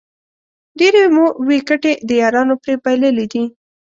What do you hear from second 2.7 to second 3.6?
بایللې دي